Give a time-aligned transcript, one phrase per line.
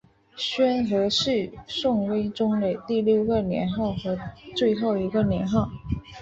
[0.35, 4.17] 宣和是宋徽宗的第六个年号和
[4.55, 5.69] 最后一个年号。